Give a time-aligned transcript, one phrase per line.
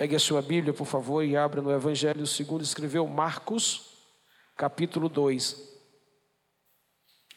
[0.00, 3.98] Pegue a sua Bíblia, por favor, e abra no Evangelho segundo escreveu Marcos,
[4.56, 5.62] capítulo 2.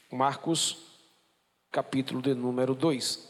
[0.10, 0.78] Marcos,
[1.70, 3.28] capítulo de número 2.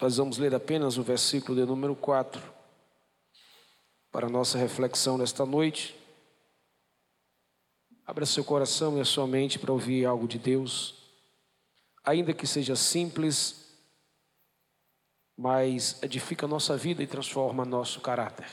[0.00, 2.42] Nós vamos ler apenas o versículo de número 4
[4.10, 5.94] para nossa reflexão nesta noite.
[8.06, 10.94] Abra seu coração e a sua mente para ouvir algo de Deus,
[12.02, 13.69] ainda que seja simples,
[15.40, 18.46] mas edifica a nossa vida e transforma nosso caráter.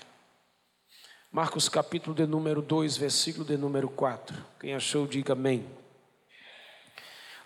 [1.29, 4.33] Marcos capítulo de número 2, versículo de número 4.
[4.57, 5.65] Quem achou, diga amém.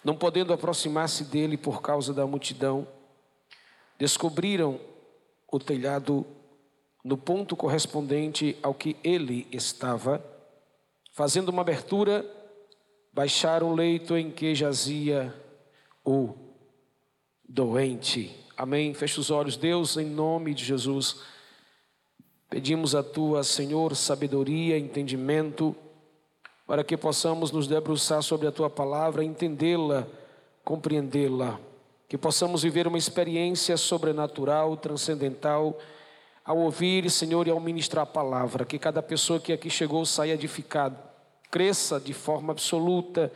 [0.04, 2.88] Não podendo aproximar-se dele por causa da multidão,
[3.98, 4.80] descobriram
[5.52, 6.24] o telhado
[7.04, 10.24] no ponto correspondente ao que ele estava.
[11.14, 12.24] Fazendo uma abertura,
[13.12, 15.34] baixaram o leito em que jazia
[16.06, 16.36] o
[17.50, 18.40] doente.
[18.62, 18.94] Amém.
[18.94, 21.22] Feche os olhos, Deus, em nome de Jesus.
[22.48, 25.76] Pedimos a tua, Senhor, sabedoria, entendimento,
[26.68, 30.08] para que possamos nos debruçar sobre a tua palavra, entendê-la,
[30.64, 31.60] compreendê-la
[32.08, 35.80] que possamos viver uma experiência sobrenatural, transcendental,
[36.46, 40.34] ao ouvir, Senhor, e ao ministrar a palavra, que cada pessoa que aqui chegou saia
[40.34, 41.00] edificado,
[41.50, 43.34] cresça de forma absoluta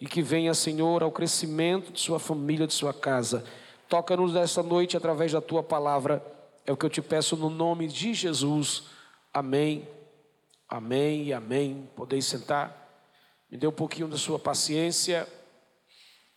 [0.00, 3.44] e que venha, Senhor, ao crescimento de sua família, de sua casa.
[3.92, 6.24] Toca-nos nesta noite através da tua palavra,
[6.64, 8.84] é o que eu te peço no nome de Jesus.
[9.34, 9.86] Amém,
[10.66, 11.90] amém e amém.
[11.94, 12.88] Podeis sentar.
[13.50, 15.28] Me dê um pouquinho da sua paciência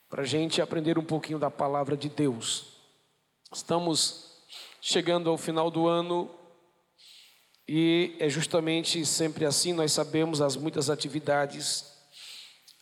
[0.09, 2.73] para a gente aprender um pouquinho da palavra de Deus.
[3.53, 4.31] Estamos
[4.81, 6.29] chegando ao final do ano
[7.65, 11.85] e é justamente sempre assim, nós sabemos as muitas atividades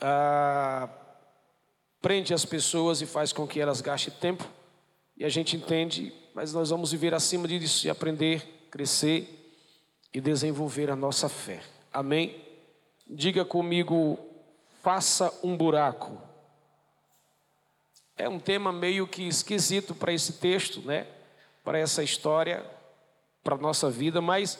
[0.02, 0.90] ah,
[2.02, 4.63] prende as pessoas e faz com que elas gastem tempo
[5.24, 9.56] e a gente entende, mas nós vamos viver acima disso e aprender, crescer
[10.14, 11.64] e desenvolver a nossa fé.
[11.94, 12.44] Amém?
[13.08, 14.20] Diga comigo,
[14.82, 16.22] faça um buraco.
[18.18, 21.08] É um tema meio que esquisito para esse texto, né?
[21.64, 22.70] Para essa história,
[23.42, 24.60] para a nossa vida, mas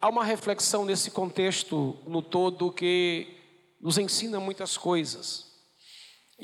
[0.00, 3.26] há uma reflexão nesse contexto no todo que
[3.78, 5.51] nos ensina muitas coisas.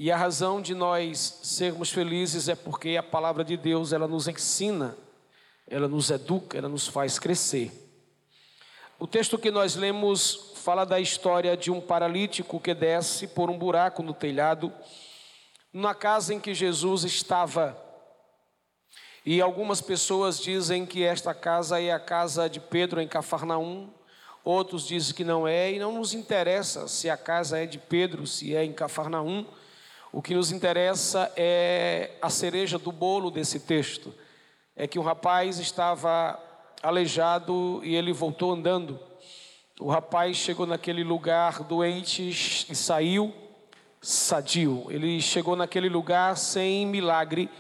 [0.00, 4.28] E a razão de nós sermos felizes é porque a palavra de Deus, ela nos
[4.28, 4.96] ensina,
[5.66, 7.72] ela nos educa, ela nos faz crescer.
[8.96, 13.58] O texto que nós lemos fala da história de um paralítico que desce por um
[13.58, 14.72] buraco no telhado
[15.72, 17.76] na casa em que Jesus estava.
[19.26, 23.88] E algumas pessoas dizem que esta casa é a casa de Pedro em Cafarnaum,
[24.44, 28.28] outros dizem que não é, e não nos interessa se a casa é de Pedro,
[28.28, 29.44] se é em Cafarnaum.
[30.10, 34.14] O que nos interessa é a cereja do bolo desse texto.
[34.74, 36.38] É que um rapaz estava
[36.82, 38.98] aleijado e ele voltou andando.
[39.78, 43.34] O rapaz chegou naquele lugar doente e saiu
[44.00, 44.86] sadio.
[44.88, 47.50] Ele chegou naquele lugar sem milagre,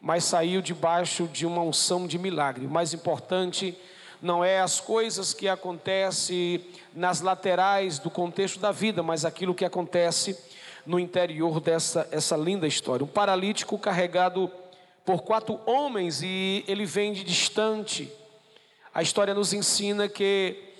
[0.00, 2.66] mas saiu debaixo de uma unção de milagre.
[2.66, 3.76] O mais importante
[4.20, 9.64] não é as coisas que acontecem nas laterais do contexto da vida, mas aquilo que
[9.64, 10.38] acontece
[10.86, 13.04] no interior dessa essa linda história.
[13.04, 14.50] Um paralítico carregado
[15.04, 18.10] por quatro homens e ele vem de distante.
[18.92, 20.72] A história nos ensina que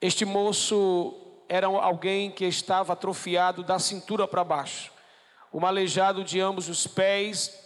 [0.00, 1.14] este moço
[1.48, 4.92] era alguém que estava atrofiado da cintura para baixo,
[5.52, 7.58] um aleijado de ambos os pés,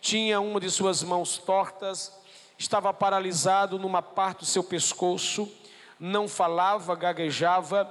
[0.00, 2.12] tinha uma de suas mãos tortas,
[2.58, 5.50] estava paralisado numa parte do seu pescoço,
[5.98, 7.84] não falava, gaguejava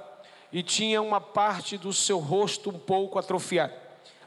[0.52, 3.74] e tinha uma parte do seu rosto um pouco atrofiada.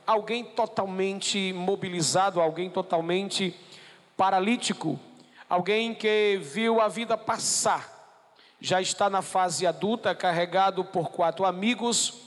[0.05, 3.55] Alguém totalmente mobilizado, alguém totalmente
[4.17, 4.99] paralítico,
[5.49, 7.95] alguém que viu a vida passar
[8.59, 12.21] já está na fase adulta, carregado por quatro amigos,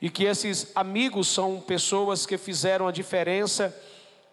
[0.00, 3.74] e que esses amigos são pessoas que fizeram a diferença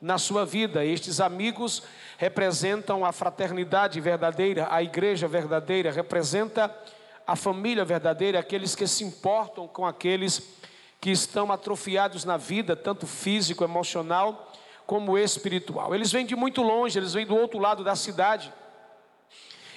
[0.02, 0.84] na sua vida.
[0.84, 1.84] Estes amigos
[2.18, 6.76] representam a fraternidade verdadeira, a igreja verdadeira, representa
[7.30, 10.42] a família verdadeira, aqueles que se importam com aqueles
[11.00, 14.52] que estão atrofiados na vida, tanto físico, emocional,
[14.88, 15.94] como espiritual.
[15.94, 18.52] Eles vêm de muito longe, eles vêm do outro lado da cidade.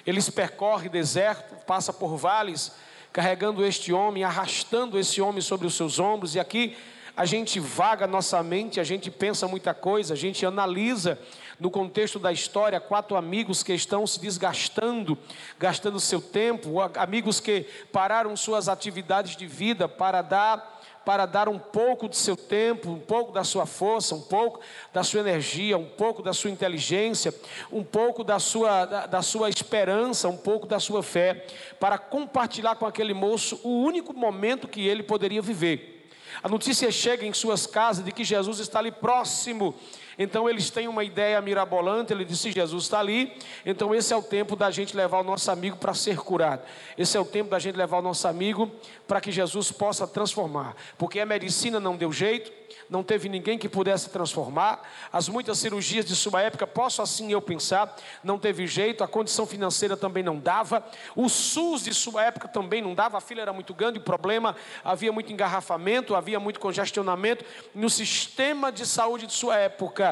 [0.07, 2.73] Eles percorrem deserto, passa por vales,
[3.13, 6.75] carregando este homem, arrastando esse homem sobre os seus ombros, e aqui
[7.17, 11.19] a gente vaga nossa mente, a gente pensa muita coisa, a gente analisa
[11.61, 15.17] no contexto da história quatro amigos que estão se desgastando,
[15.59, 21.59] gastando seu tempo, amigos que pararam suas atividades de vida para dar para dar um
[21.59, 24.61] pouco de seu tempo, um pouco da sua força, um pouco
[24.93, 27.35] da sua energia, um pouco da sua inteligência,
[27.73, 31.45] um pouco da sua, da, da sua esperança, um pouco da sua fé,
[31.81, 36.02] para compartilhar com aquele moço o único momento que ele poderia viver.
[36.41, 39.75] A notícia chega em suas casas de que Jesus está ali próximo
[40.23, 43.33] então eles têm uma ideia mirabolante, ele disse: Jesus está ali,
[43.67, 46.63] então esse é o tempo da gente levar o nosso amigo para ser curado.
[46.97, 48.71] Esse é o tempo da gente levar o nosso amigo
[49.07, 50.75] para que Jesus possa transformar.
[50.97, 52.53] Porque a medicina não deu jeito,
[52.89, 54.83] não teve ninguém que pudesse transformar.
[55.13, 59.47] As muitas cirurgias de sua época, posso assim eu pensar, não teve jeito, a condição
[59.47, 60.85] financeira também não dava,
[61.17, 64.55] o SUS de sua época também não dava, a fila era muito grande, o problema,
[64.85, 67.45] havia muito engarrafamento, havia muito congestionamento
[67.75, 70.12] no sistema de saúde de sua época.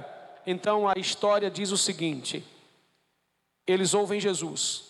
[0.51, 2.45] Então a história diz o seguinte:
[3.65, 4.83] eles ouvem Jesus,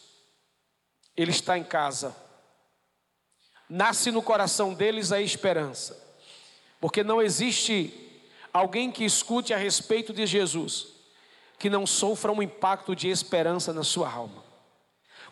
[1.14, 2.16] ele está em casa,
[3.68, 6.08] nasce no coração deles a esperança.
[6.80, 7.92] Porque não existe
[8.50, 10.98] alguém que escute a respeito de Jesus
[11.58, 14.42] que não sofra um impacto de esperança na sua alma.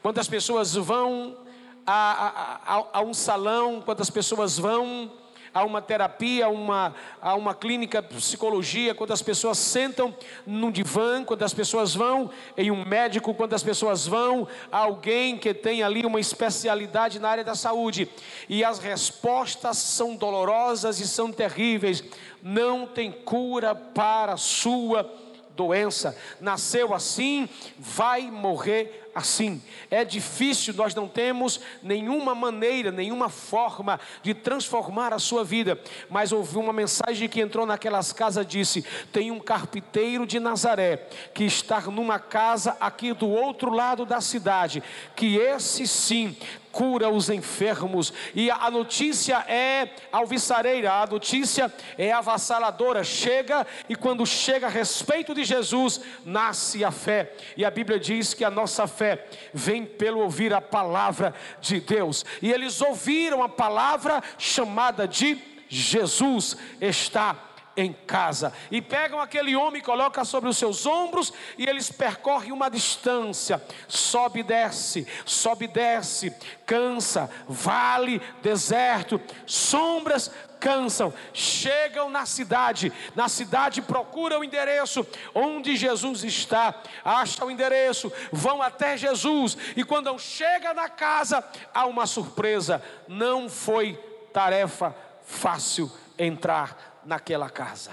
[0.03, 1.39] Quantas pessoas vão
[1.87, 5.11] a, a, a, a um salão, quantas pessoas vão
[5.53, 10.15] a uma terapia, a uma, a uma clínica de psicologia, quando as pessoas sentam
[10.47, 15.37] num divã, quando as pessoas vão em um médico, quando as pessoas vão a alguém
[15.37, 18.09] que tem ali uma especialidade na área da saúde,
[18.49, 22.03] e as respostas são dolorosas e são terríveis,
[22.43, 25.11] não tem cura para a sua
[25.59, 29.63] doença, nasceu assim, vai morrer assim.
[29.91, 35.81] É difícil, nós não temos nenhuma maneira, nenhuma forma de transformar a sua vida.
[36.09, 41.45] Mas ouvi uma mensagem que entrou naquelas casas disse: tem um carpinteiro de Nazaré que
[41.45, 44.83] está numa casa aqui do outro lado da cidade,
[45.15, 46.37] que esse sim
[46.71, 48.13] cura os enfermos.
[48.35, 53.03] E a notícia é alvissareira, a notícia é avassaladora.
[53.03, 57.33] Chega e quando chega a respeito de Jesus, nasce a fé.
[57.57, 59.08] E a Bíblia diz que a nossa fé
[59.53, 62.25] vem pelo ouvir a palavra de Deus.
[62.43, 65.39] E eles ouviram a palavra chamada de
[65.69, 67.48] Jesus está
[67.79, 68.53] em casa.
[68.73, 73.63] E pegam aquele homem, colocam sobre os seus ombros e eles percorrem uma distância.
[73.87, 76.35] Sobe e desce, sobe e desce,
[76.67, 80.29] cansa, vale, deserto, sombras
[80.59, 88.13] cansam, chegam na cidade, na cidade procuram o endereço onde Jesus está, acham o endereço,
[88.33, 93.95] vão até Jesus, e quando chega na casa, há uma surpresa, não foi
[94.33, 94.93] tarefa
[95.23, 95.89] fácil
[96.19, 97.91] entrar naquela casa.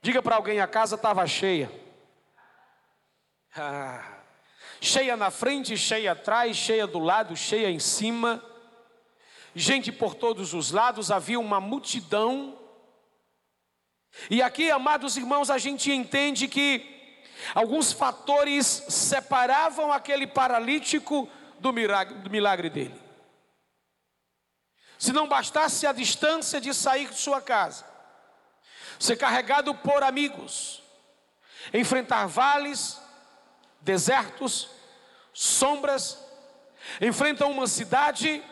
[0.00, 1.70] Diga para alguém: a casa estava cheia.
[3.54, 4.20] Ah,
[4.80, 8.42] cheia na frente, cheia atrás, cheia do lado, cheia em cima.
[9.54, 12.58] Gente por todos os lados, havia uma multidão.
[14.30, 17.22] E aqui, amados irmãos, a gente entende que
[17.54, 21.28] alguns fatores separavam aquele paralítico
[21.58, 23.06] do milagre, do milagre dele.
[24.98, 27.95] Se não bastasse a distância de sair de sua casa,
[28.98, 30.82] ser carregado por amigos,
[31.72, 33.00] enfrentar vales,
[33.80, 34.68] desertos,
[35.32, 36.18] sombras,
[37.00, 38.42] enfrenta uma cidade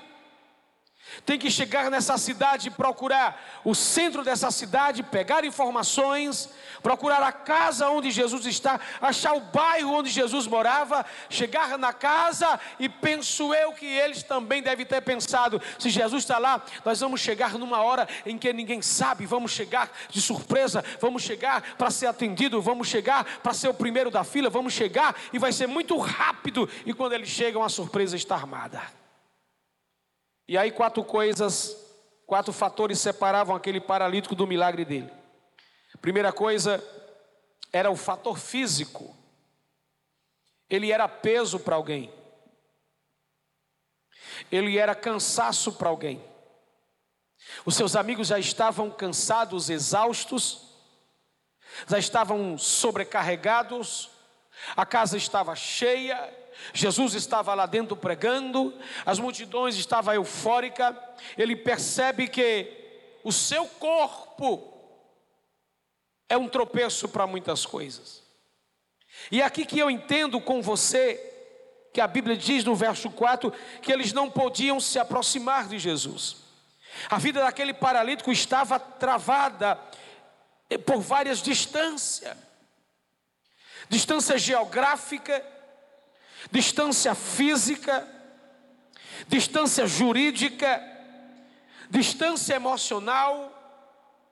[1.24, 6.48] tem que chegar nessa cidade, procurar o centro dessa cidade, pegar informações,
[6.82, 12.58] procurar a casa onde Jesus está, achar o bairro onde Jesus morava, chegar na casa
[12.78, 17.20] e penso eu que eles também devem ter pensado: se Jesus está lá, nós vamos
[17.20, 22.06] chegar numa hora em que ninguém sabe, vamos chegar de surpresa, vamos chegar para ser
[22.06, 25.96] atendido, vamos chegar para ser o primeiro da fila, vamos chegar e vai ser muito
[25.98, 26.68] rápido.
[26.84, 29.03] E quando eles chegam, a surpresa está armada.
[30.46, 31.76] E aí, quatro coisas,
[32.26, 35.10] quatro fatores separavam aquele paralítico do milagre dele.
[36.00, 36.82] Primeira coisa
[37.72, 39.16] era o fator físico.
[40.68, 42.12] Ele era peso para alguém.
[44.50, 46.22] Ele era cansaço para alguém.
[47.64, 50.62] Os seus amigos já estavam cansados, exaustos,
[51.88, 54.10] já estavam sobrecarregados,
[54.76, 56.32] a casa estava cheia,
[56.72, 58.72] Jesus estava lá dentro pregando,
[59.04, 60.94] as multidões estavam eufóricas,
[61.36, 62.70] ele percebe que
[63.22, 64.72] o seu corpo
[66.28, 68.22] é um tropeço para muitas coisas.
[69.30, 71.32] E é aqui que eu entendo com você,
[71.92, 76.36] que a Bíblia diz no verso 4, que eles não podiam se aproximar de Jesus.
[77.08, 79.78] A vida daquele paralítico estava travada
[80.84, 82.36] por várias distâncias
[83.88, 85.44] distância geográfica,
[86.50, 88.06] distância física,
[89.28, 90.82] distância jurídica,
[91.90, 93.50] distância emocional,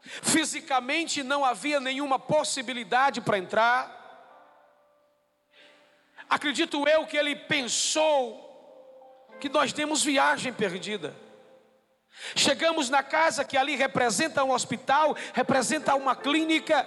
[0.02, 4.00] fisicamente não havia nenhuma possibilidade para entrar.
[6.28, 8.50] Acredito eu que ele pensou
[9.40, 11.14] que nós temos viagem perdida.
[12.34, 16.86] Chegamos na casa que ali representa um hospital, representa uma clínica,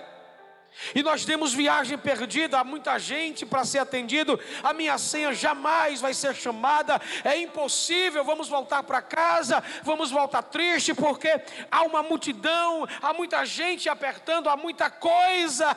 [0.94, 6.01] e nós temos viagem perdida, há muita gente para ser atendido, a minha senha jamais
[6.01, 11.41] vai ser chamada, é impossível, vamos voltar para casa, vamos voltar triste, porque
[11.72, 15.75] há uma multidão, há muita gente apertando, há muita coisa.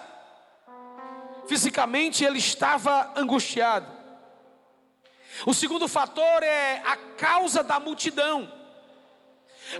[1.46, 3.86] Fisicamente ele estava angustiado.
[5.46, 8.57] O segundo fator é a causa da multidão.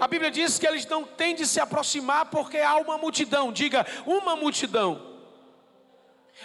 [0.01, 3.53] A Bíblia diz que eles não têm de se aproximar porque há uma multidão.
[3.53, 5.17] Diga, uma multidão.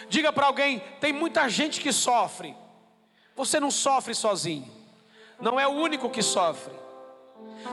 [0.07, 2.55] Diga para alguém: tem muita gente que sofre.
[3.35, 4.71] Você não sofre sozinho.
[5.41, 6.73] Não é o único que sofre.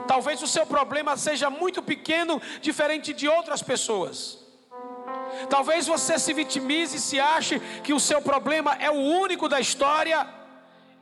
[0.07, 4.39] Talvez o seu problema seja muito pequeno, diferente de outras pessoas.
[5.49, 9.59] Talvez você se vitimize e se ache que o seu problema é o único da
[9.59, 10.27] história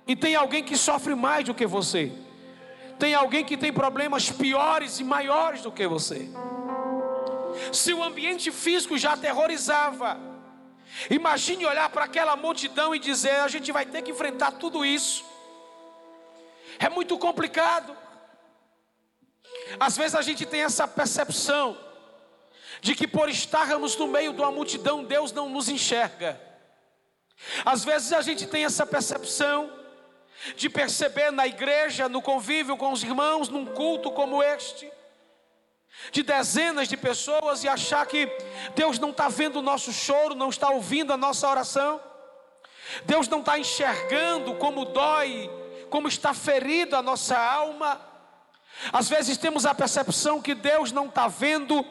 [0.08, 2.12] e tem alguém que sofre mais do que você.
[3.00, 6.30] Tem alguém que tem problemas piores e maiores do que você.
[7.72, 10.20] Se o ambiente físico já aterrorizava,
[11.10, 15.24] imagine olhar para aquela multidão e dizer: a gente vai ter que enfrentar tudo isso.
[16.78, 17.96] É muito complicado.
[19.80, 21.78] Às vezes a gente tem essa percepção
[22.82, 26.40] de que por estarmos no meio de uma multidão, Deus não nos enxerga.
[27.66, 29.79] Às vezes a gente tem essa percepção
[30.56, 34.92] de perceber na igreja, no convívio com os irmãos, num culto como este,
[36.12, 38.28] de dezenas de pessoas e achar que
[38.76, 42.02] Deus não está vendo o nosso choro, não está ouvindo a nossa oração,
[43.06, 45.50] Deus não está enxergando como dói,
[45.90, 48.02] como está ferido a nossa alma.
[48.94, 51.86] Às vezes temos a percepção que Deus não está vendo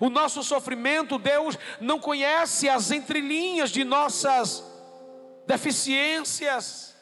[0.00, 4.62] o nosso sofrimento, Deus não conhece as entrelinhas de nossas
[5.46, 6.95] deficiências.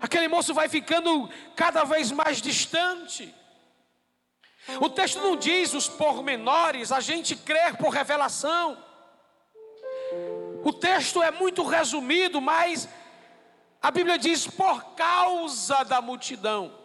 [0.00, 3.34] Aquele moço vai ficando cada vez mais distante.
[4.80, 8.82] O texto não diz os pormenores, a gente crê por revelação.
[10.64, 12.88] O texto é muito resumido, mas
[13.82, 16.78] a Bíblia diz por causa da multidão.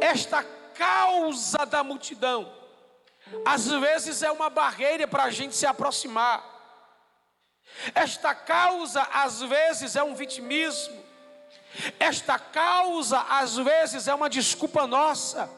[0.00, 0.42] Esta
[0.74, 2.52] causa da multidão,
[3.44, 6.50] às vezes é uma barreira para a gente se aproximar.
[7.94, 11.01] Esta causa, às vezes, é um vitimismo.
[11.98, 15.48] Esta causa, às vezes, é uma desculpa nossa.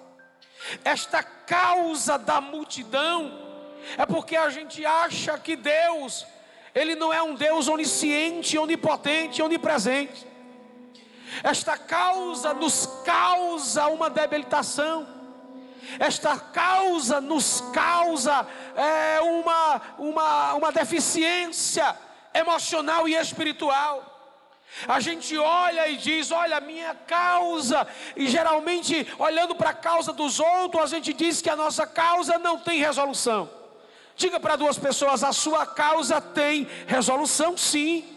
[0.84, 3.40] Esta causa da multidão
[3.98, 6.26] é porque a gente acha que Deus,
[6.74, 10.26] Ele não é um Deus onisciente, onipotente, onipresente.
[11.42, 15.06] Esta causa nos causa uma debilitação.
[15.98, 21.96] Esta causa nos causa é, uma, uma, uma deficiência
[22.32, 24.13] emocional e espiritual.
[24.88, 30.40] A gente olha e diz: Olha, minha causa, e geralmente, olhando para a causa dos
[30.40, 33.48] outros, a gente diz que a nossa causa não tem resolução.
[34.16, 38.10] Diga para duas pessoas: a sua causa tem resolução, sim.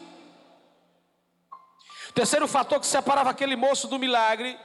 [2.09, 4.59] O terceiro fator que separava aquele moço do milagre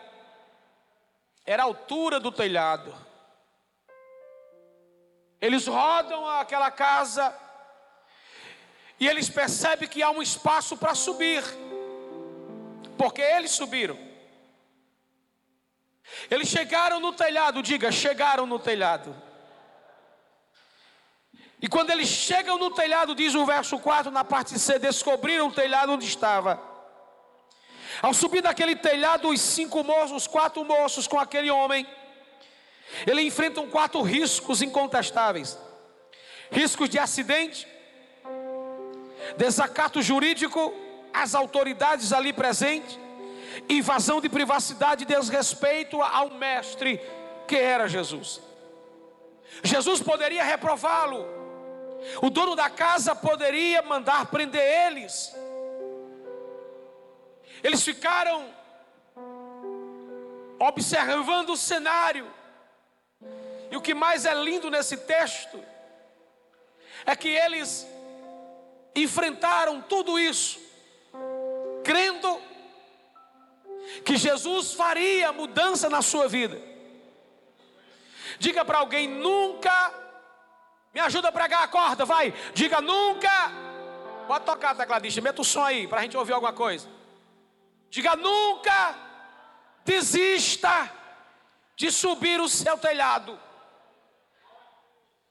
[1.45, 2.95] era a altura do telhado.
[5.41, 7.35] Eles rodam aquela casa
[8.99, 11.43] e eles percebem que há um espaço para subir
[13.03, 13.99] porque eles subiram.
[16.31, 19.21] Eles chegaram no telhado, diga, chegaram no telhado.
[21.61, 25.53] E quando eles chegam no telhado, diz o verso 4, na parte C, descobriram o
[25.53, 26.63] telhado onde estava.
[28.01, 31.85] Ao subir daquele telhado, os cinco moços, os quatro moços com aquele homem,
[33.05, 35.59] ele enfrentam quatro riscos incontestáveis:
[36.53, 37.67] riscos de acidente,
[39.37, 40.73] desacato jurídico,
[41.13, 42.99] as autoridades ali presentes,
[43.69, 47.01] invasão de privacidade e desrespeito ao mestre
[47.47, 48.41] que era Jesus.
[49.63, 51.27] Jesus poderia reprová-lo,
[52.23, 55.35] o dono da casa poderia mandar prender eles.
[57.63, 58.47] Eles ficaram
[60.59, 62.31] observando o cenário,
[63.71, 65.63] e o que mais é lindo nesse texto
[67.05, 67.87] é que eles
[68.95, 70.62] enfrentaram tudo isso
[71.83, 72.41] crendo
[74.05, 76.61] que Jesus faria mudança na sua vida.
[78.39, 79.93] Diga para alguém: nunca,
[80.95, 82.33] me ajuda a pregar a corda, vai.
[82.55, 83.53] Diga nunca,
[84.27, 86.89] pode tocar, tecladista, meta o som aí para a gente ouvir alguma coisa.
[87.91, 88.97] Diga nunca,
[89.85, 90.91] desista
[91.77, 93.39] de subir o seu telhado.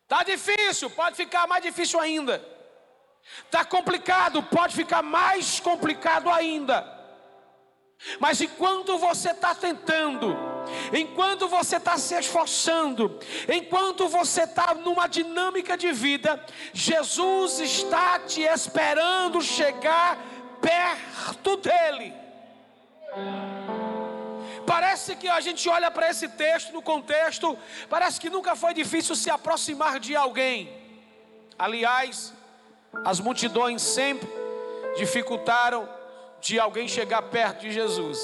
[0.04, 2.46] Está difícil, pode ficar mais difícil ainda.
[3.46, 7.00] Está complicado, pode ficar mais complicado ainda.
[8.20, 10.36] Mas enquanto você está tentando,
[10.92, 18.42] enquanto você está se esforçando, enquanto você está numa dinâmica de vida, Jesus está te
[18.42, 20.18] esperando chegar
[20.60, 22.14] perto dEle.
[24.66, 27.58] Parece que a gente olha para esse texto no contexto,
[27.90, 30.72] parece que nunca foi difícil se aproximar de alguém.
[31.58, 32.34] Aliás,
[33.06, 34.30] as multidões sempre
[34.98, 35.88] dificultaram
[36.40, 38.20] de alguém chegar perto de Jesus.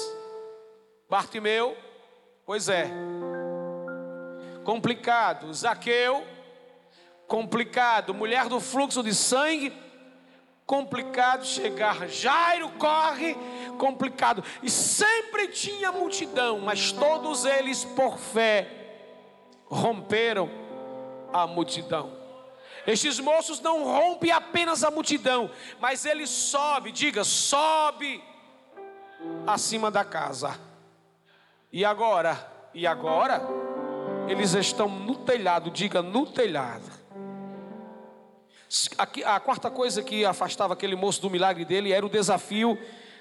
[1.08, 1.76] Bartimeu,
[2.44, 2.90] pois é.
[4.64, 5.52] Complicado.
[5.54, 6.26] Zaqueu,
[7.26, 8.12] complicado.
[8.12, 9.72] Mulher do fluxo de sangue,
[10.66, 12.06] complicado chegar.
[12.08, 13.34] Jairo corre,
[13.78, 14.44] complicado.
[14.62, 18.68] E sempre tinha multidão, mas todos eles por fé
[19.66, 20.50] romperam
[21.32, 22.17] a multidão.
[22.88, 28.24] Estes moços não rompem apenas a multidão, mas ele sobe, diga, sobe
[29.46, 30.58] acima da casa.
[31.70, 32.50] E agora?
[32.72, 33.42] E agora?
[34.26, 36.90] Eles estão no telhado, diga no telhado.
[39.26, 42.78] A quarta coisa que afastava aquele moço do milagre dele era o desafio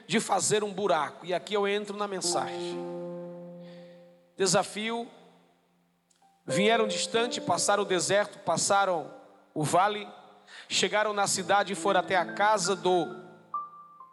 [0.07, 1.25] de fazer um buraco.
[1.25, 2.79] E aqui eu entro na mensagem.
[4.37, 5.09] Desafio.
[6.45, 9.16] Vieram distante, passaram o deserto, passaram
[9.57, 10.07] o vale,
[10.69, 13.07] chegaram na cidade e foram até a casa do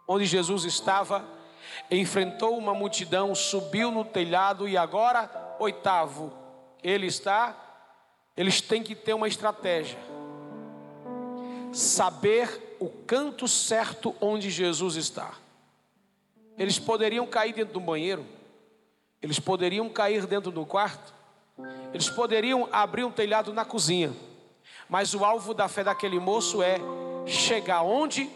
[0.07, 1.23] onde Jesus estava,
[1.91, 6.33] enfrentou uma multidão, subiu no telhado e agora, oitavo,
[6.81, 7.55] ele está,
[8.35, 9.99] eles têm que ter uma estratégia.
[11.71, 15.35] Saber o canto certo onde Jesus está.
[16.57, 18.25] Eles poderiam cair dentro do banheiro,
[19.21, 21.13] eles poderiam cair dentro do quarto,
[21.93, 24.11] eles poderiam abrir um telhado na cozinha.
[24.89, 26.77] Mas o alvo da fé daquele moço é
[27.25, 28.29] chegar onde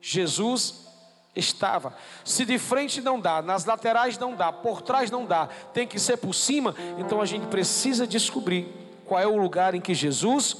[0.00, 0.86] Jesus
[1.34, 1.94] estava.
[2.24, 5.98] Se de frente não dá, nas laterais não dá, por trás não dá, tem que
[5.98, 8.68] ser por cima, então a gente precisa descobrir
[9.06, 10.56] qual é o lugar em que Jesus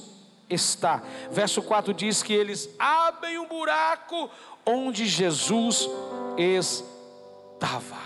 [0.49, 1.01] está.
[1.29, 4.29] Verso 4 diz que eles abrem um buraco
[4.65, 5.89] onde Jesus
[6.37, 7.97] estava.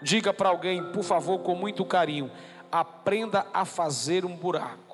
[0.00, 2.30] Diga para alguém, por favor, com muito carinho:
[2.70, 4.87] aprenda a fazer um buraco.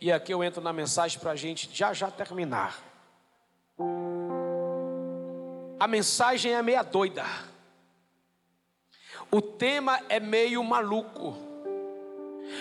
[0.00, 2.82] E aqui eu entro na mensagem para a gente já já terminar.
[5.78, 7.24] A mensagem é meia doida.
[9.30, 11.36] O tema é meio maluco.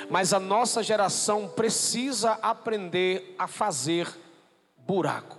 [0.09, 4.07] Mas a nossa geração precisa aprender a fazer
[4.77, 5.37] buraco.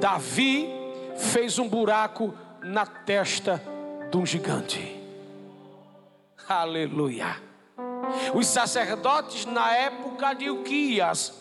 [0.00, 0.68] Davi
[1.16, 3.60] fez um buraco na testa
[4.10, 4.96] de um gigante.
[6.48, 7.47] Aleluia.
[8.34, 11.32] Os sacerdotes na época de Uquias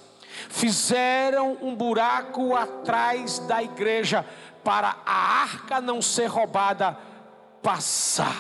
[0.50, 4.26] fizeram um buraco atrás da igreja
[4.64, 6.98] para a arca não ser roubada
[7.62, 8.36] passar.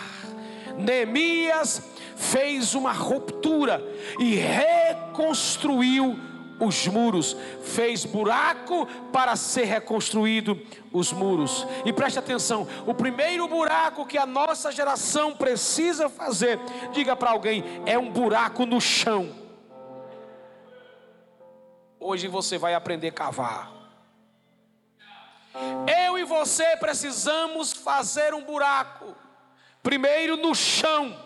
[0.78, 1.82] Neemias
[2.16, 3.84] fez uma ruptura
[4.20, 6.20] e reconstruiu
[6.60, 10.60] os muros, fez buraco para ser reconstruído
[10.92, 11.66] os muros.
[11.86, 16.60] E preste atenção: o primeiro buraco que a nossa geração precisa fazer,
[16.92, 19.30] diga para alguém, é um buraco no chão.
[22.00, 23.72] Hoje você vai aprender a cavar.
[26.06, 29.16] Eu e você precisamos fazer um buraco,
[29.82, 31.18] primeiro no chão.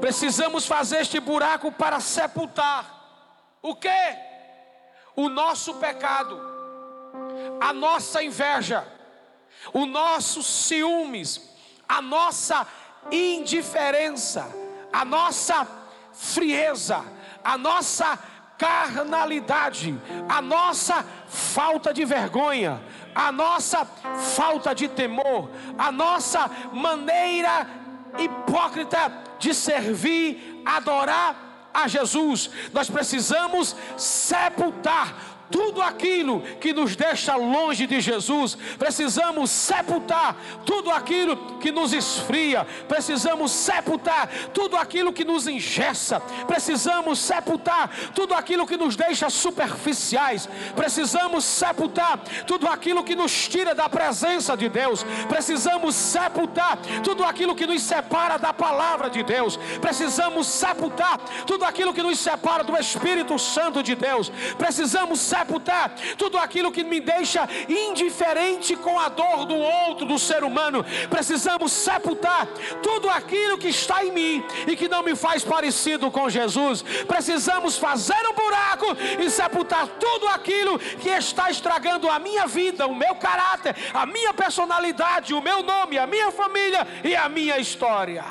[0.00, 2.97] Precisamos fazer este buraco para sepultar
[3.62, 3.88] o que?
[5.16, 6.40] O nosso pecado,
[7.60, 8.86] a nossa inveja,
[9.72, 11.56] o nosso ciúmes,
[11.88, 12.66] a nossa
[13.10, 14.48] indiferença,
[14.92, 15.66] a nossa
[16.12, 17.04] frieza,
[17.42, 18.18] a nossa
[18.56, 19.94] carnalidade,
[20.28, 22.82] a nossa falta de vergonha,
[23.14, 23.84] a nossa
[24.34, 27.66] falta de temor, a nossa maneira
[28.18, 37.86] hipócrita de servir, adorar a Jesus, nós precisamos sepultar tudo aquilo que nos deixa longe
[37.86, 45.46] de Jesus, precisamos sepultar tudo aquilo que nos esfria, precisamos sepultar tudo aquilo que nos
[45.46, 53.48] engessa, precisamos sepultar tudo aquilo que nos deixa superficiais, precisamos sepultar tudo aquilo que nos
[53.48, 59.22] tira da presença de Deus, precisamos sepultar tudo aquilo que nos separa da palavra de
[59.22, 65.37] Deus, precisamos sepultar tudo aquilo que nos separa do Espírito Santo de Deus, precisamos sepultar
[65.38, 70.84] sepultar tudo aquilo que me deixa indiferente com a dor do outro, do ser humano.
[71.08, 72.46] Precisamos sepultar
[72.82, 76.82] tudo aquilo que está em mim e que não me faz parecido com Jesus.
[77.06, 78.86] Precisamos fazer um buraco
[79.18, 84.34] e sepultar tudo aquilo que está estragando a minha vida, o meu caráter, a minha
[84.34, 88.24] personalidade, o meu nome, a minha família e a minha história.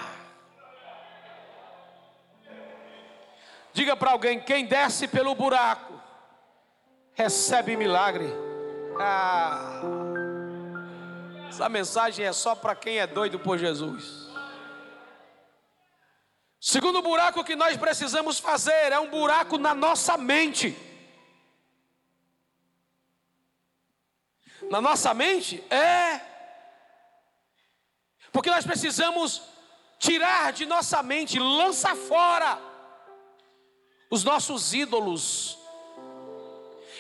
[3.78, 5.87] Diga para alguém: quem desce pelo buraco,
[7.18, 8.32] recebe milagre.
[9.00, 9.82] Ah,
[11.50, 14.28] essa mensagem é só para quem é doido por Jesus.
[16.60, 20.78] Segundo buraco que nós precisamos fazer é um buraco na nossa mente.
[24.70, 25.64] Na nossa mente?
[25.74, 26.22] É.
[28.32, 29.42] Porque nós precisamos
[29.98, 32.60] tirar de nossa mente, lançar fora
[34.12, 35.57] os nossos ídolos.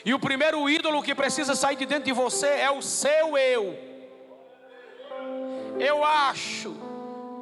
[0.06, 3.78] E o primeiro ídolo que precisa sair de dentro de você é o seu eu.
[5.80, 6.76] Eu acho,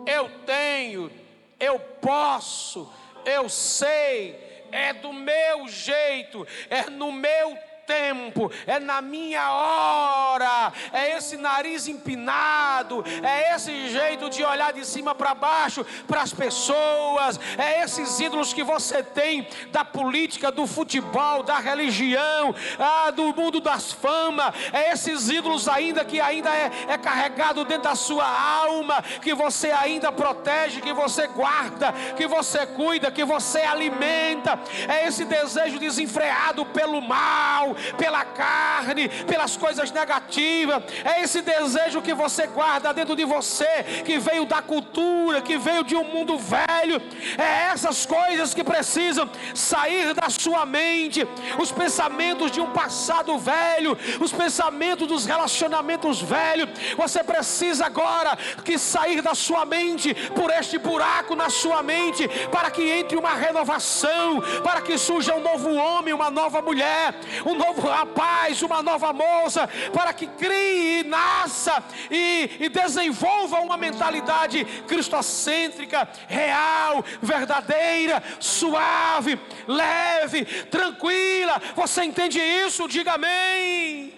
[0.06, 1.12] eu tenho,
[1.60, 2.92] eu posso,
[3.26, 4.36] eu sei,
[4.72, 11.88] é do meu jeito, é no meu tempo, é na minha hora, é esse nariz
[11.88, 18.20] empinado, é esse jeito de olhar de cima para baixo para as pessoas, é esses
[18.20, 24.54] ídolos que você tem da política, do futebol, da religião, ah, do mundo das famas,
[24.74, 29.72] é esses ídolos ainda que ainda é, é carregado dentro da sua alma, que você
[29.72, 36.66] ainda protege, que você guarda, que você cuida, que você alimenta, é esse desejo desenfreado
[36.66, 40.84] pelo mal, pela carne, pelas coisas negativas.
[41.04, 45.84] É esse desejo que você guarda dentro de você, que veio da cultura, que veio
[45.84, 47.02] de um mundo velho.
[47.38, 51.28] É essas coisas que precisam sair da sua mente.
[51.60, 56.70] Os pensamentos de um passado velho, os pensamentos dos relacionamentos velhos.
[56.98, 62.70] Você precisa agora que sair da sua mente por este buraco na sua mente, para
[62.72, 67.88] que entre uma renovação, para que surja um novo homem, uma nova mulher, um novo
[67.88, 77.04] rapaz, uma nova moça, para que crie nasça e, e desenvolva uma mentalidade cristocêntrica, real,
[77.22, 81.62] verdadeira, suave, leve, tranquila.
[81.76, 82.88] Você entende isso?
[82.88, 84.14] Diga amém.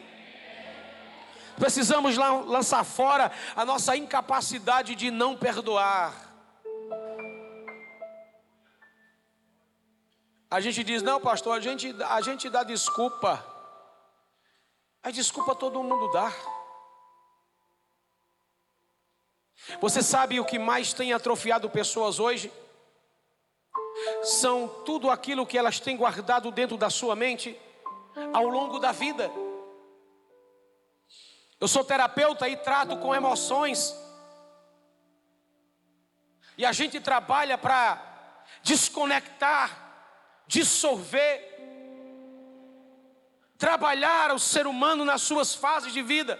[1.58, 6.27] Precisamos lançar fora a nossa incapacidade de não perdoar.
[10.50, 13.46] A gente diz, não, pastor, a gente, a gente dá desculpa.
[15.04, 16.34] A desculpa todo mundo dá.
[19.82, 22.52] Você sabe o que mais tem atrofiado pessoas hoje?
[24.24, 27.60] São tudo aquilo que elas têm guardado dentro da sua mente
[28.34, 29.30] ao longo da vida.
[31.60, 33.94] Eu sou terapeuta e trato com emoções.
[36.58, 39.87] E a gente trabalha para desconectar
[40.48, 41.44] dissolver,
[43.58, 46.40] trabalhar o ser humano nas suas fases de vida.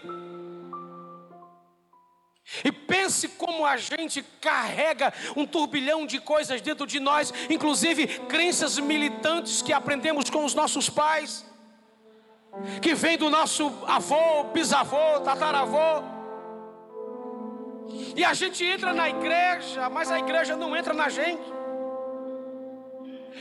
[2.64, 8.78] E pense como a gente carrega um turbilhão de coisas dentro de nós, inclusive crenças
[8.78, 11.44] militantes que aprendemos com os nossos pais,
[12.80, 16.02] que vem do nosso avô, bisavô, tataravô.
[18.16, 21.57] E a gente entra na igreja, mas a igreja não entra na gente.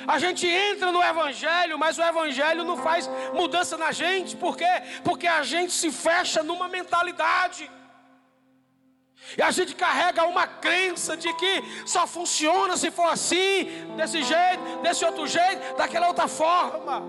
[0.06, 4.74] A gente entra no Evangelho, mas o Evangelho não faz mudança na gente, por quê?
[5.04, 7.70] Porque a gente se fecha numa mentalidade.
[9.38, 13.66] E a gente carrega uma crença de que só funciona se for assim,
[13.98, 17.04] desse jeito, desse outro jeito, daquela outra forma.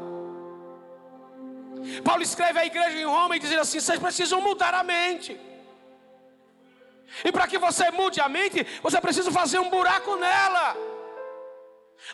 [2.02, 5.38] Paulo escreve à igreja em Roma e diz assim: vocês precisam mudar a mente.
[7.24, 10.76] E para que você mude a mente, você precisa fazer um buraco nela.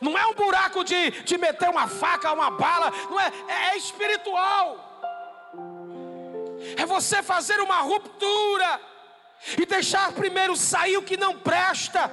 [0.01, 3.77] Não é um buraco de, de meter uma faca, uma bala, não é, é, é
[3.77, 4.93] espiritual.
[6.77, 8.81] É você fazer uma ruptura
[9.59, 12.11] e deixar primeiro sair o que não presta,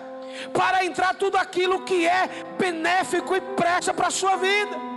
[0.54, 4.92] para entrar tudo aquilo que é benéfico e presta para a sua vida.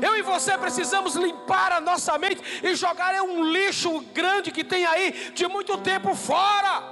[0.00, 4.86] Eu e você precisamos limpar a nossa mente e jogar um lixo grande que tem
[4.86, 6.91] aí de muito tempo fora.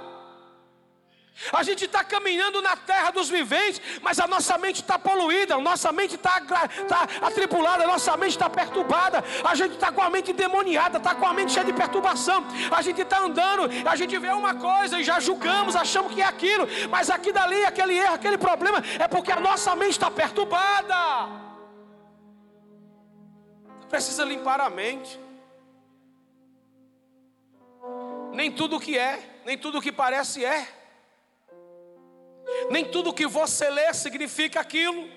[1.51, 5.59] A gente está caminhando na terra dos viventes, mas a nossa mente está poluída, a
[5.59, 10.09] nossa mente está tá atribulada, a nossa mente está perturbada, a gente está com a
[10.09, 12.45] mente demoniada, está com a mente cheia de perturbação.
[12.69, 16.25] A gente está andando, a gente vê uma coisa e já julgamos, achamos que é
[16.25, 20.95] aquilo, mas aqui dali, aquele erro, aquele problema, é porque a nossa mente está perturbada.
[23.89, 25.19] precisa limpar a mente.
[28.31, 30.80] Nem tudo que é, nem tudo que parece é.
[32.69, 35.09] Nem tudo que você lê significa aquilo.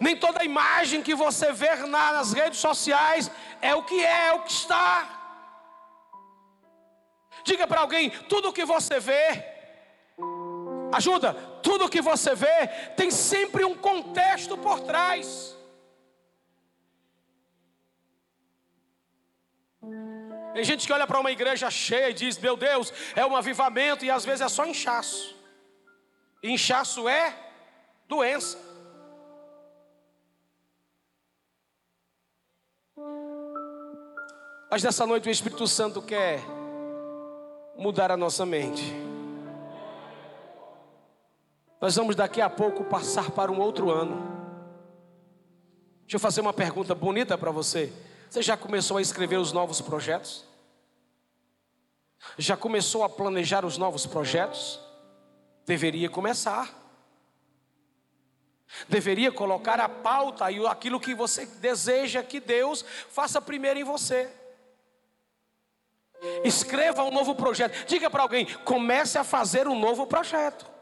[0.00, 3.30] Nem toda imagem que você vê nas redes sociais
[3.60, 5.20] é o que é, é o que está.
[7.44, 9.44] Diga para alguém: tudo que você vê,
[10.92, 15.53] ajuda, tudo que você vê tem sempre um contexto por trás.
[20.54, 24.04] Tem gente que olha para uma igreja cheia e diz: Meu Deus, é um avivamento,
[24.04, 25.34] e às vezes é só inchaço.
[26.40, 27.36] E inchaço é
[28.08, 28.56] doença.
[34.70, 36.40] Mas nessa noite o Espírito Santo quer
[37.76, 38.94] mudar a nossa mente.
[41.80, 44.16] Nós vamos daqui a pouco passar para um outro ano.
[46.02, 47.92] Deixa eu fazer uma pergunta bonita para você.
[48.34, 50.44] Você já começou a escrever os novos projetos?
[52.36, 54.80] Já começou a planejar os novos projetos?
[55.64, 56.68] Deveria começar.
[58.88, 64.28] Deveria colocar a pauta e aquilo que você deseja que Deus faça primeiro em você.
[66.42, 67.86] Escreva um novo projeto.
[67.86, 70.73] Diga para alguém: comece a fazer um novo projeto.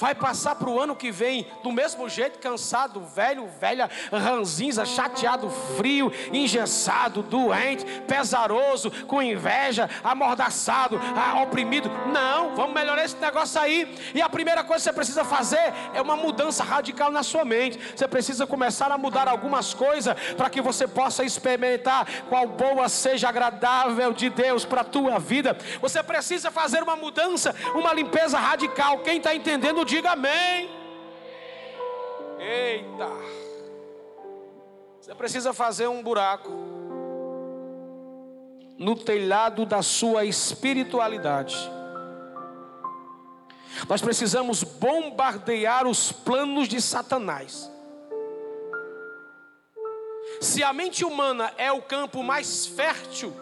[0.00, 5.50] Vai passar para o ano que vem do mesmo jeito, cansado, velho, velha, ranzinza, chateado,
[5.76, 11.00] frio, engessado, doente, pesaroso, com inveja, amordaçado,
[11.42, 11.90] oprimido.
[12.12, 13.96] Não, vamos melhorar esse negócio aí.
[14.14, 17.80] E a primeira coisa que você precisa fazer é uma mudança radical na sua mente.
[17.96, 23.28] Você precisa começar a mudar algumas coisas para que você possa experimentar qual boa seja
[23.28, 25.58] agradável de Deus para a tua vida.
[25.80, 28.98] Você precisa fazer uma mudança, uma limpeza radical.
[28.98, 29.77] Quem está entendendo?
[29.84, 30.70] Diga amém.
[32.38, 33.10] Eita.
[35.00, 36.50] Você precisa fazer um buraco
[38.78, 41.56] no telhado da sua espiritualidade.
[43.88, 47.70] Nós precisamos bombardear os planos de Satanás.
[50.40, 53.34] Se a mente humana é o campo mais fértil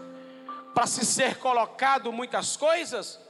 [0.75, 3.20] para se ser colocado muitas coisas,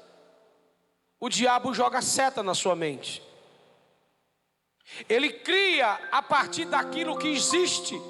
[1.26, 3.20] o diabo joga seta na sua mente.
[5.08, 8.00] Ele cria a partir daquilo que existe.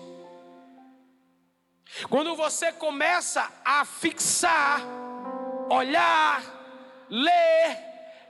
[2.11, 4.83] Quando você começa a fixar,
[5.71, 6.43] olhar,
[7.09, 7.79] ler,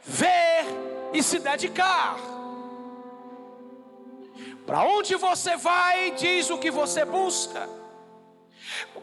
[0.04, 0.64] ver
[1.12, 2.16] e se dedicar.
[4.64, 7.68] Para onde você vai, diz o que você busca.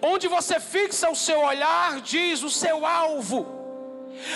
[0.01, 3.62] Onde você fixa o seu olhar, diz o seu alvo.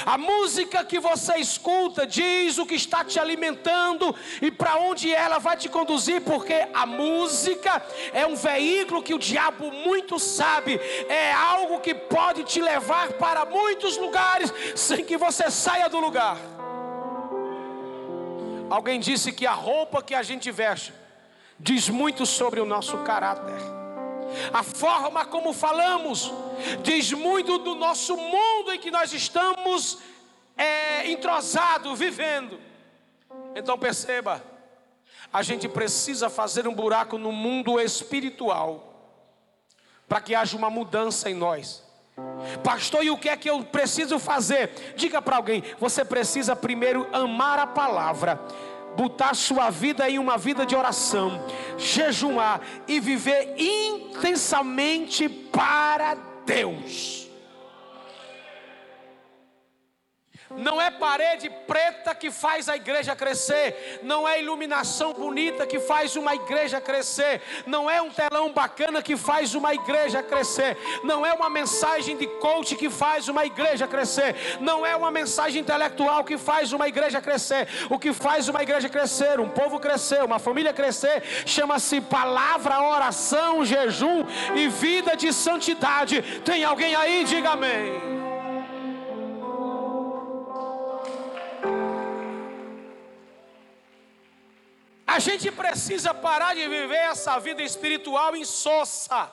[0.06, 5.40] A música que você escuta diz o que está te alimentando e para onde ela
[5.40, 11.32] vai te conduzir, porque a música é um veículo que o diabo muito sabe, é
[11.32, 16.38] algo que pode te levar para muitos lugares sem que você saia do lugar.
[18.70, 20.94] Alguém disse que a roupa que a gente veste
[21.60, 23.77] diz muito sobre o nosso caráter.
[24.54, 26.32] A forma como falamos
[26.84, 30.00] diz muito do nosso mundo em que nós estamos
[30.56, 32.60] é, entrosado, vivendo.
[33.56, 34.44] Então perceba,
[35.32, 38.84] a gente precisa fazer um buraco no mundo espiritual
[40.08, 41.84] para que haja uma mudança em nós.
[42.64, 44.94] Pastor, e o que é que eu preciso fazer?
[44.96, 48.40] Diga para alguém: você precisa primeiro amar a palavra
[48.98, 51.40] botar sua vida em uma vida de oração,
[51.78, 57.27] jejuar e viver intensamente para Deus.
[60.58, 66.16] Não é parede preta que faz a igreja crescer, não é iluminação bonita que faz
[66.16, 71.34] uma igreja crescer, não é um telão bacana que faz uma igreja crescer, não é
[71.34, 76.38] uma mensagem de coach que faz uma igreja crescer, não é uma mensagem intelectual que
[76.38, 77.68] faz uma igreja crescer.
[77.90, 83.64] O que faz uma igreja crescer, um povo crescer, uma família crescer, chama-se palavra, oração,
[83.64, 86.22] jejum e vida de santidade.
[86.44, 87.24] Tem alguém aí?
[87.24, 88.17] Diga amém.
[95.18, 99.32] A gente precisa parar de viver essa vida espiritual insossa.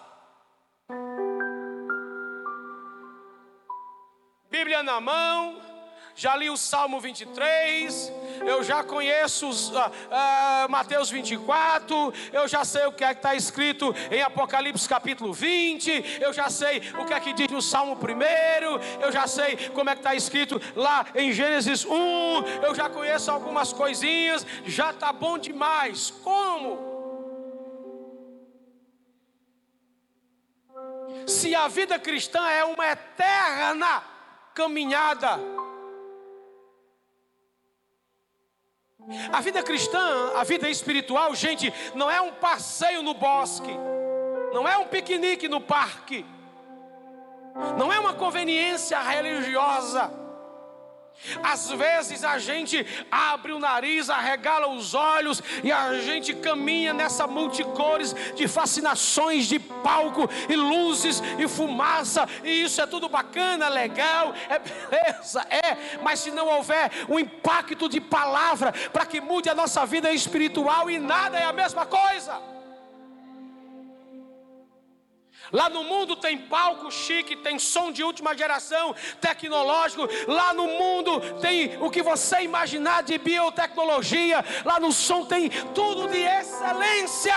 [4.50, 5.60] Bíblia na mão,
[6.14, 8.12] já li o Salmo 23,
[8.46, 13.18] eu já conheço os, uh, uh, Mateus 24, eu já sei o que é que
[13.18, 17.60] está escrito em Apocalipse capítulo 20, eu já sei o que é que diz no
[17.60, 21.90] Salmo 1, eu já sei como é que está escrito lá em Gênesis 1,
[22.62, 26.10] eu já conheço algumas coisinhas, já está bom demais.
[26.22, 26.94] Como?
[31.26, 34.02] Se a vida cristã é uma eterna
[34.54, 35.40] caminhada,
[39.32, 43.76] a vida cristã, a vida espiritual, gente, não é um passeio no bosque,
[44.52, 46.24] não é um piquenique no parque,
[47.76, 50.23] não é uma conveniência religiosa.
[51.42, 57.26] Às vezes a gente abre o nariz, arregala os olhos e a gente caminha nessa
[57.26, 64.34] multicores de fascinações de palco e luzes e fumaça, e isso é tudo bacana, legal,
[64.48, 69.54] é beleza, é, mas se não houver um impacto de palavra para que mude a
[69.54, 72.53] nossa vida espiritual e nada é a mesma coisa.
[75.52, 80.08] Lá no mundo tem palco chique, tem som de última geração, tecnológico.
[80.26, 84.44] Lá no mundo tem o que você imaginar de biotecnologia.
[84.64, 87.34] Lá no som tem tudo de excelência.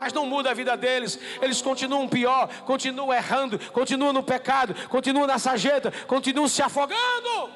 [0.00, 1.18] Mas não muda a vida deles.
[1.42, 7.50] Eles continuam pior, continuam errando, continuam no pecado, continuam na sarjeta, continuam se afogando.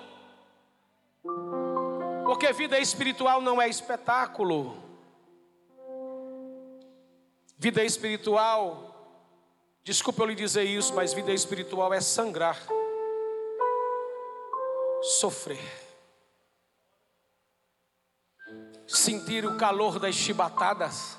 [2.25, 4.83] Porque vida espiritual não é espetáculo.
[7.57, 8.92] Vida espiritual
[9.85, 12.57] Desculpa eu lhe dizer isso, mas vida espiritual é sangrar,
[15.18, 15.59] sofrer,
[18.87, 21.18] sentir o calor das chibatadas.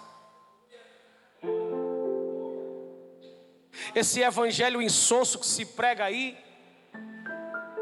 [3.94, 6.38] Esse evangelho insosso que se prega aí,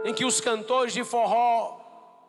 [0.03, 1.79] em que os cantores de forró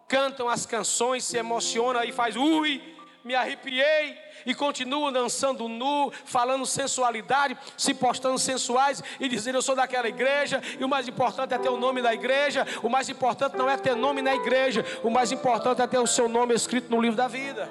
[0.06, 2.91] cantam as canções, se emocionam e faz ui,
[3.24, 9.76] me arrepiei e continuam dançando nu, falando sensualidade, se postando sensuais e dizendo eu sou
[9.76, 12.66] daquela igreja e o mais importante é ter o nome da igreja.
[12.82, 16.06] O mais importante não é ter nome na igreja, o mais importante é ter o
[16.06, 17.70] seu nome escrito no livro da vida.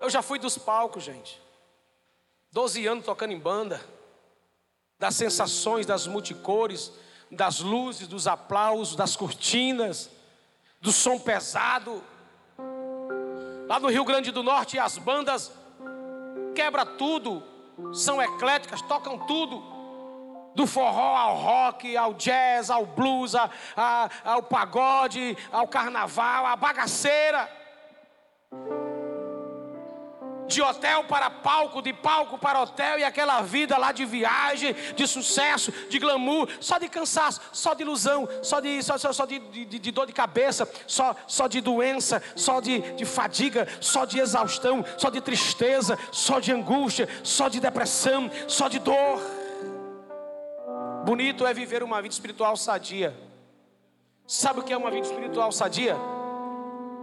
[0.00, 1.40] Eu já fui dos palcos, gente.
[2.52, 3.80] Doze anos tocando em banda,
[4.98, 6.92] das sensações, das multicores,
[7.30, 10.10] das luzes, dos aplausos, das cortinas,
[10.80, 12.02] do som pesado.
[13.68, 15.52] Lá no Rio Grande do Norte, as bandas
[16.54, 17.42] quebra tudo,
[17.92, 19.74] são ecléticas, tocam tudo.
[20.54, 26.56] Do forró ao rock, ao jazz, ao blues, a, a, ao pagode, ao carnaval, à
[26.56, 27.46] bagaceira
[30.46, 35.06] de hotel para palco, de palco para hotel, e aquela vida lá de viagem, de
[35.06, 39.38] sucesso, de glamour, só de cansaço, só de ilusão, só de, só, só, só de,
[39.38, 44.18] de, de, dor de cabeça, só, só de doença, só de, de fadiga, só de
[44.18, 49.20] exaustão, só de tristeza, só de angústia, só de depressão, só de dor.
[51.04, 53.16] Bonito é viver uma vida espiritual sadia.
[54.26, 55.96] Sabe o que é uma vida espiritual sadia?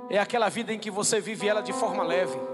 [0.09, 2.52] É aquela vida em que você vive ela de forma leve.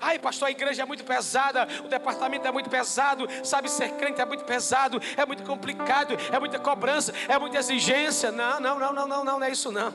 [0.00, 4.20] Ai, pastor, a igreja é muito pesada, o departamento é muito pesado, sabe, ser crente
[4.20, 8.30] é muito pesado, é muito complicado, é muita cobrança, é muita exigência.
[8.30, 9.92] Não, não, não, não, não, não, não é isso não.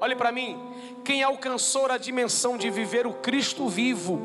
[0.00, 0.58] Olhe para mim,
[1.04, 4.20] quem alcançou a dimensão de viver o Cristo vivo,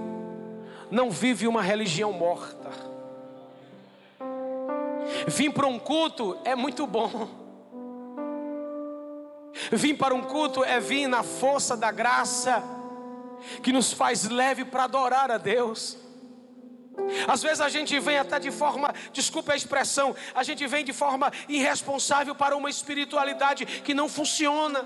[0.91, 2.69] não vive uma religião morta.
[5.28, 7.28] Vim para um culto é muito bom.
[9.71, 12.63] Vim para um culto é vir na força da graça
[13.62, 15.97] que nos faz leve para adorar a Deus.
[17.28, 20.93] Às vezes a gente vem até de forma, desculpa a expressão, a gente vem de
[20.93, 24.86] forma irresponsável para uma espiritualidade que não funciona.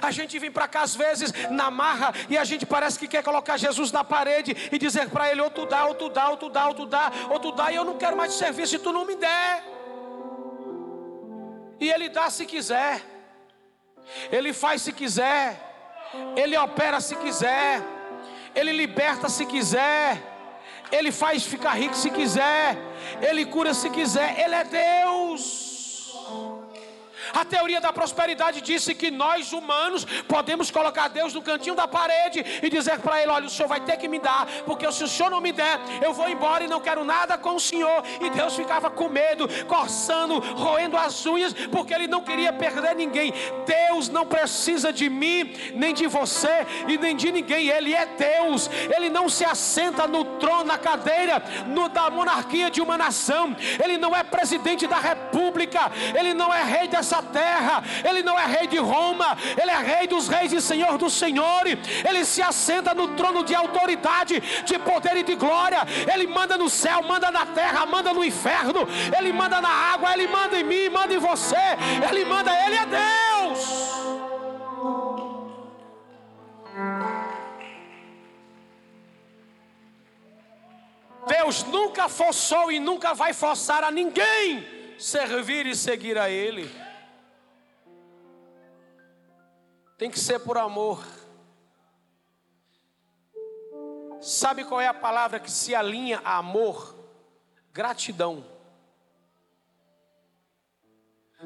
[0.00, 3.22] A gente vem para cá às vezes na marra e a gente parece que quer
[3.22, 6.36] colocar Jesus na parede e dizer para ele: ou tu dá, ou tu dá, ou
[6.36, 8.68] tu dá, ou tu dá, ou tu dá, e eu não quero mais te servir
[8.68, 9.64] se tu não me der.
[11.80, 13.02] E ele dá se quiser,
[14.30, 15.71] ele faz se quiser.
[16.36, 17.82] Ele opera se quiser,
[18.54, 20.20] Ele liberta se quiser,
[20.90, 22.76] Ele faz ficar rico se quiser,
[23.20, 25.71] Ele cura se quiser, Ele é Deus.
[27.34, 32.44] A teoria da prosperidade disse que nós humanos podemos colocar Deus no cantinho da parede
[32.62, 35.08] e dizer para Ele: Olha, o Senhor vai ter que me dar, porque se o
[35.08, 38.02] Senhor não me der, eu vou embora e não quero nada com o Senhor.
[38.20, 43.32] E Deus ficava com medo, coçando, roendo as unhas, porque Ele não queria perder ninguém.
[43.66, 47.68] Deus não precisa de mim, nem de você e nem de ninguém.
[47.68, 52.80] Ele é Deus, Ele não se assenta no trono, na cadeira no, da monarquia de
[52.80, 57.82] uma nação, Ele não é presidente da república, Ele não é rei dessa terra.
[58.08, 61.78] Ele não é rei de Roma, ele é rei dos reis e senhor dos senhores.
[62.08, 65.82] Ele se assenta no trono de autoridade, de poder e de glória.
[66.12, 68.86] Ele manda no céu, manda na terra, manda no inferno.
[69.16, 71.56] Ele manda na água, ele manda em mim, manda em você.
[72.10, 73.92] Ele manda, ele é Deus.
[81.26, 84.66] Deus nunca forçou e nunca vai forçar a ninguém
[84.98, 86.70] servir e seguir a Ele.
[90.02, 91.00] Tem que ser por amor.
[94.20, 96.96] Sabe qual é a palavra que se alinha a amor?
[97.72, 98.44] Gratidão.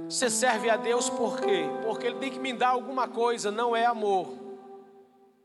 [0.09, 1.65] Você serve a Deus por quê?
[1.85, 4.35] Porque Ele tem que me dar alguma coisa, não é amor.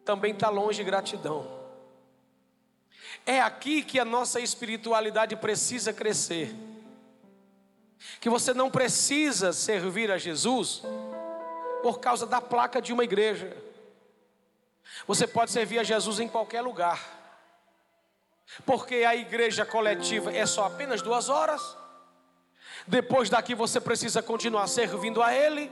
[0.06, 1.46] Também está longe gratidão.
[3.26, 6.56] É aqui que a nossa espiritualidade precisa crescer.
[8.22, 10.82] Que você não precisa servir a Jesus
[11.82, 13.56] por causa da placa de uma igreja.
[15.08, 17.00] Você pode servir a Jesus em qualquer lugar.
[18.66, 21.78] Porque a igreja coletiva é só apenas duas horas.
[22.88, 25.72] Depois daqui você precisa continuar servindo a Ele.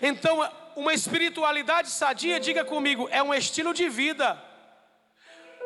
[0.00, 4.40] Então, uma espiritualidade sadia, diga comigo, é um estilo de vida.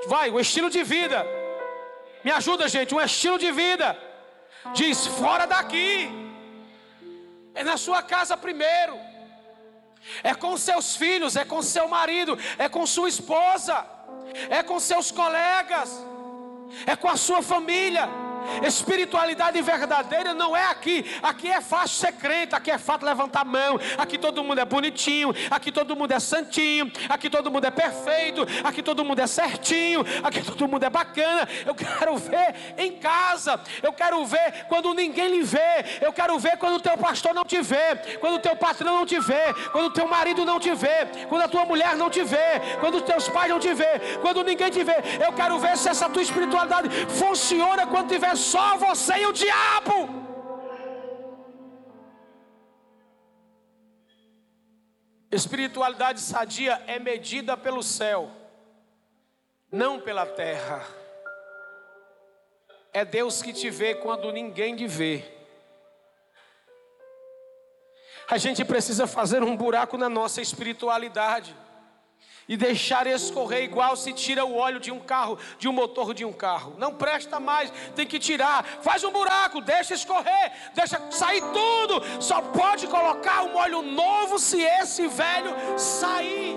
[0.07, 1.25] Vai, o estilo de vida.
[2.25, 3.97] Me ajuda, gente, um estilo de vida.
[4.75, 6.26] Diz: fora daqui.
[7.57, 8.97] É na sua casa primeiro.
[10.23, 13.97] É com seus filhos, é com seu marido, é com sua esposa
[14.51, 16.05] é com seus colegas,
[16.87, 18.09] é com a sua família.
[18.65, 21.05] Espiritualidade verdadeira não é aqui.
[21.23, 23.79] Aqui é fácil ser crente, aqui é fácil levantar a mão.
[23.99, 28.47] Aqui todo mundo é bonitinho, aqui todo mundo é santinho, aqui todo mundo é perfeito,
[28.65, 31.49] aqui todo mundo é certinho, aqui todo mundo é bacana.
[31.65, 36.57] Eu quero ver em casa, eu quero ver quando ninguém lhe vê, eu quero ver
[36.59, 39.87] quando o teu pastor não te vê, quando o teu patrão não te vê, quando
[39.87, 43.03] o teu marido não te vê, quando a tua mulher não te vê, quando os
[43.03, 44.97] teus pais não te vê, quando ninguém te vê.
[45.25, 50.27] Eu quero ver se essa tua espiritualidade funciona quando tiver só você e o diabo.
[55.31, 58.31] Espiritualidade sadia é medida pelo céu,
[59.71, 60.87] não pela terra.
[62.93, 65.25] É Deus que te vê quando ninguém te vê.
[68.31, 71.55] A gente precisa fazer um buraco na nossa espiritualidade
[72.49, 76.25] e deixar escorrer igual se tira o óleo de um carro, de um motor de
[76.25, 76.75] um carro.
[76.79, 78.65] Não presta mais, tem que tirar.
[78.83, 82.03] Faz um buraco, deixa escorrer, deixa sair tudo.
[82.21, 86.57] Só pode colocar um óleo novo se esse velho sair.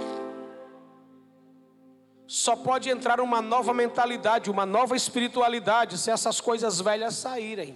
[2.28, 7.76] Só pode entrar uma nova mentalidade, uma nova espiritualidade se essas coisas velhas saírem.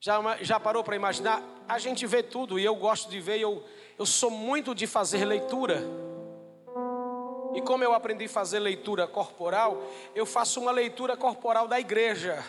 [0.00, 1.42] Já, já parou para imaginar?
[1.68, 3.62] A gente vê tudo e eu gosto de ver, eu
[3.98, 5.82] eu sou muito de fazer leitura.
[7.54, 9.82] E como eu aprendi a fazer leitura corporal,
[10.14, 12.44] eu faço uma leitura corporal da igreja.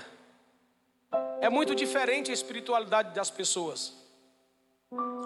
[1.41, 3.93] É muito diferente a espiritualidade das pessoas.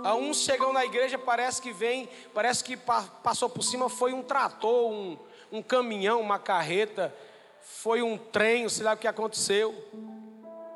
[0.04, 4.22] A uns chegam na igreja, parece que vem, parece que passou por cima, foi um
[4.22, 5.18] trator, um,
[5.52, 7.14] um caminhão, uma carreta,
[7.62, 9.76] foi um trem, sei lá o que aconteceu.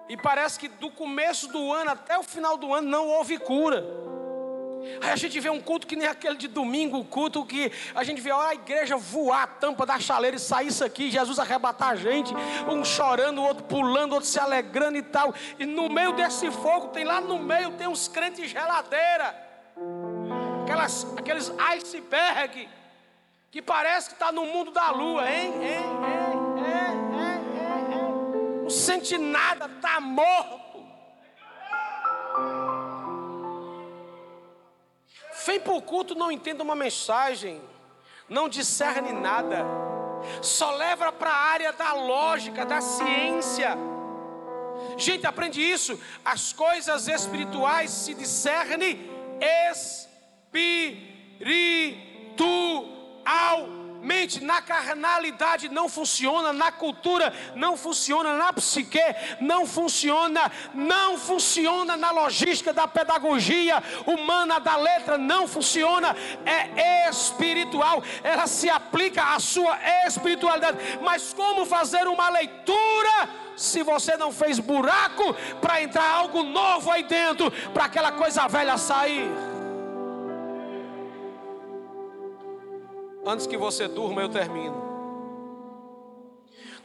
[0.09, 4.06] E parece que do começo do ano até o final do ano não houve cura.
[5.01, 8.03] Aí a gente vê um culto que nem aquele de domingo, o culto que a
[8.03, 11.89] gente vê a igreja voar a tampa da chaleira e sair isso aqui, Jesus arrebatar
[11.89, 12.33] a gente,
[12.69, 15.33] um chorando, o outro pulando, o outro se alegrando e tal.
[15.59, 19.35] E no meio desse fogo, tem lá no meio, tem uns crentes geladeira,
[20.63, 22.69] aquelas, aqueles iceberg,
[23.51, 25.53] que parece que está no mundo da lua, hein?
[25.53, 25.83] hein, hein,
[26.57, 27.47] hein, hein, hein.
[28.63, 30.66] Não sente nada, está morto.
[35.47, 37.61] Vem para o culto, não entende uma mensagem,
[38.27, 39.65] não discerne nada,
[40.41, 43.77] só leva para a área da lógica, da ciência.
[44.97, 45.97] Gente, aprende isso.
[46.25, 49.09] As coisas espirituais se discernem
[51.31, 52.83] espiritual
[54.01, 58.99] mente, na carnalidade não funciona, na cultura não funciona, na psique
[59.39, 68.03] não funciona, não funciona na logística da pedagogia humana da letra, não funciona, é espiritual,
[68.23, 70.77] ela se aplica à sua espiritualidade.
[71.01, 73.47] Mas como fazer uma leitura?
[73.57, 78.77] se você não fez buraco para entrar algo novo aí dentro, para aquela coisa velha
[78.77, 79.56] sair.
[83.27, 84.87] Antes que você durma, eu termino.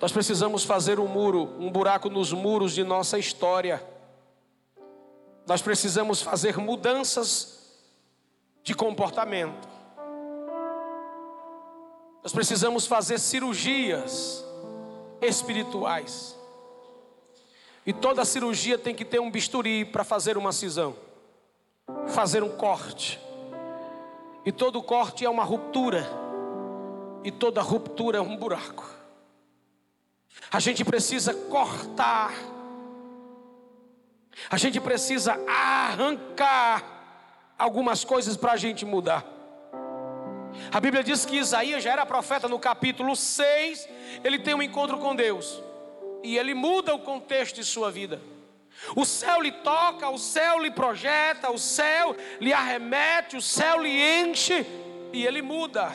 [0.01, 3.80] Nós precisamos fazer um muro, um buraco nos muros de nossa história.
[5.47, 7.70] Nós precisamos fazer mudanças
[8.64, 9.68] de comportamento.
[12.24, 14.45] Nós precisamos fazer cirurgias
[15.20, 16.36] espirituais.
[17.86, 20.97] E toda cirurgia tem que ter um bisturi para fazer uma cisão,
[22.09, 23.20] fazer um corte.
[24.45, 26.22] E todo corte é uma ruptura.
[27.25, 28.85] E toda ruptura é um buraco.
[30.51, 32.33] A gente precisa cortar.
[34.51, 36.85] A gente precisa arrancar
[37.59, 39.25] algumas coisas para a gente mudar.
[40.70, 43.89] A Bíblia diz que Isaías já era profeta no capítulo 6,
[44.23, 45.62] ele tem um encontro com Deus.
[46.23, 48.20] E ele muda o contexto de sua vida.
[48.97, 53.91] O céu lhe toca, o céu lhe projeta, o céu lhe arremete, o céu lhe
[53.91, 54.66] enche
[55.12, 55.93] e ele muda.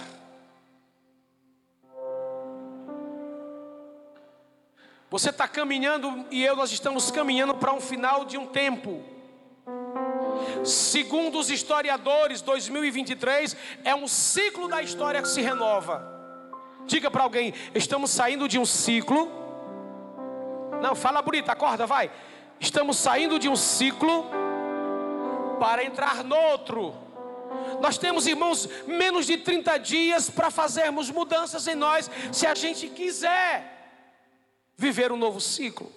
[5.09, 9.03] Você está caminhando e eu, nós estamos caminhando para um final de um tempo.
[10.65, 13.55] Segundo os historiadores, 2023
[13.85, 16.05] é um ciclo da história que se renova.
[16.85, 19.31] Diga para alguém: estamos saindo de um ciclo.
[20.81, 22.11] Não, fala bonito, acorda, vai.
[22.59, 24.29] Estamos saindo de um ciclo
[25.57, 26.93] para entrar no outro.
[27.79, 32.89] Nós temos, irmãos, menos de 30 dias para fazermos mudanças em nós, se a gente
[32.89, 33.76] quiser
[34.77, 35.91] viver um novo ciclo.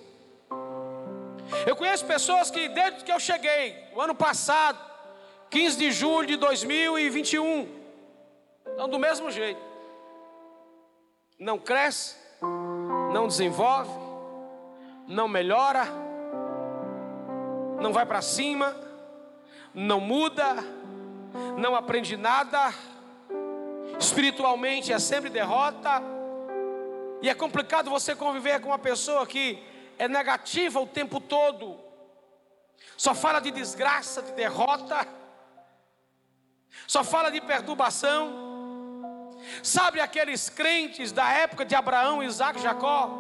[1.66, 4.78] Eu conheço pessoas que, desde que eu cheguei, o ano passado,
[5.50, 7.68] 15 de julho de 2021,
[8.66, 9.60] estão do mesmo jeito.
[11.38, 12.16] Não cresce,
[13.12, 13.90] não desenvolve,
[15.06, 15.84] não melhora,
[17.80, 18.74] não vai para cima,
[19.74, 20.56] não muda,
[21.58, 22.72] não aprende nada,
[23.98, 26.02] espiritualmente é sempre derrota,
[27.22, 29.62] e é complicado você conviver com uma pessoa que
[29.98, 31.78] é negativa o tempo todo,
[32.96, 35.06] só fala de desgraça, de derrota,
[36.86, 38.48] só fala de perturbação.
[39.62, 43.10] Sabe aqueles crentes da época de Abraão, Isaac, Jacó?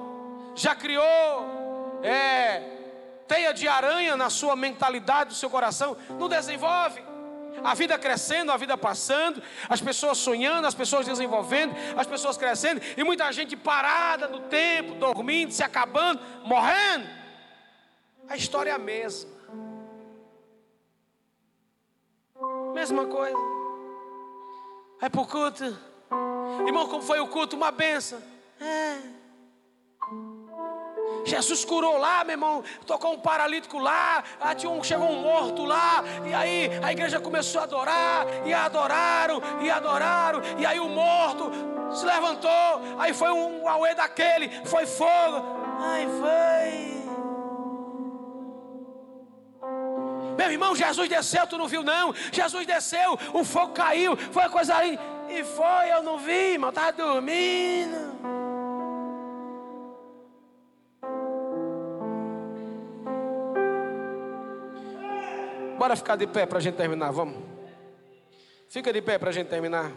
[0.54, 2.60] Já criou é,
[3.26, 5.96] teia de aranha na sua mentalidade, no seu coração?
[6.18, 7.09] Não desenvolve
[7.62, 12.80] a vida crescendo, a vida passando, as pessoas sonhando, as pessoas desenvolvendo, as pessoas crescendo,
[12.96, 17.08] e muita gente parada no tempo, dormindo, se acabando, morrendo.
[18.28, 19.30] A história é a mesma.
[22.74, 23.36] Mesma coisa.
[25.00, 25.78] Vai para o culto.
[26.66, 27.56] Irmão, como foi o culto?
[27.56, 28.22] Uma benção.
[28.60, 29.19] É.
[31.24, 35.64] Jesus curou lá, meu irmão, tocou um paralítico lá, ah, tinha um, chegou um morto
[35.64, 40.88] lá, e aí a igreja começou a adorar, e adoraram, e adoraram, e aí o
[40.88, 41.50] morto
[41.92, 42.50] se levantou,
[42.98, 45.44] aí foi um auê daquele, foi fogo,
[45.78, 47.00] ai foi.
[50.36, 52.14] Meu irmão, Jesus desceu, tu não viu não?
[52.32, 54.98] Jesus desceu, o fogo caiu, foi a coisa ali,
[55.28, 58.39] e foi, eu não vi, irmão, estava dormindo.
[65.80, 67.42] Bora ficar de pé para a gente terminar, vamos.
[68.68, 69.90] Fica de pé para a gente terminar.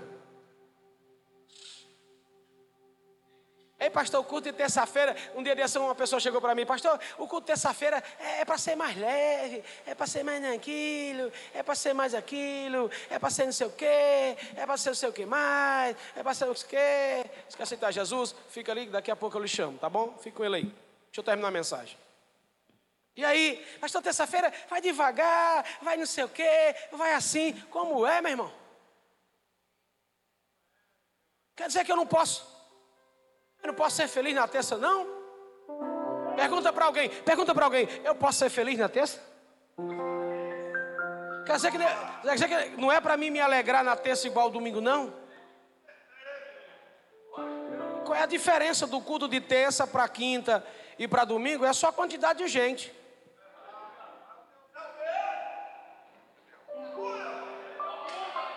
[3.78, 6.98] Ei, pastor, o culto de terça-feira, um dia desse uma pessoa chegou para mim, pastor,
[7.18, 11.30] o culto de terça-feira é, é para ser mais leve, é para ser mais naquilo,
[11.54, 14.90] é para ser mais aquilo, é para ser não sei o quê, é para ser
[14.92, 17.30] não sei o que mais, é para ser não sei o quê.
[17.50, 20.18] Se quer aceitar Jesus, fica ali, daqui a pouco eu lhe chamo, tá bom?
[20.22, 20.64] Fica com ele aí.
[20.64, 22.03] Deixa eu terminar a mensagem.
[23.16, 27.54] E aí, pastor, terça-feira, vai devagar, vai não sei o quê, vai assim.
[27.70, 28.54] Como é, meu irmão?
[31.56, 32.52] Quer dizer que eu não posso?
[33.62, 35.08] Eu não posso ser feliz na terça, não?
[36.36, 39.22] Pergunta para alguém, pergunta para alguém, eu posso ser feliz na terça?
[41.46, 44.50] Quer dizer que, quer dizer que não é para mim me alegrar na terça igual
[44.50, 45.14] domingo, não?
[48.04, 50.66] Qual é a diferença do culto de terça para quinta
[50.98, 51.64] e para domingo?
[51.64, 53.03] É só a quantidade de gente.